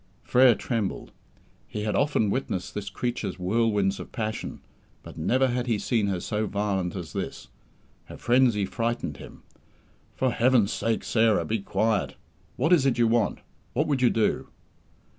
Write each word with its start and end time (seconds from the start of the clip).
Frere 0.23 0.55
trembled. 0.55 1.11
He 1.67 1.83
had 1.83 1.95
often 1.95 2.31
witnessed 2.31 2.73
this 2.73 2.89
creature's 2.89 3.35
whirlwinds 3.37 3.99
of 3.99 4.11
passion, 4.11 4.61
but 5.03 5.15
never 5.15 5.49
had 5.49 5.67
he 5.67 5.77
seen 5.77 6.07
her 6.07 6.19
so 6.19 6.47
violent 6.47 6.95
as 6.95 7.13
this. 7.13 7.49
Her 8.05 8.17
frenzy 8.17 8.65
frightened 8.65 9.17
him. 9.17 9.43
"For 10.15 10.31
Heaven's 10.31 10.73
sake, 10.73 11.03
Sarah, 11.03 11.45
be 11.45 11.59
quiet. 11.59 12.15
What 12.55 12.73
is 12.73 12.87
it 12.87 12.97
you 12.97 13.07
want? 13.07 13.41
What 13.73 13.85
would 13.85 14.01
you 14.01 14.09
do?" 14.09 14.49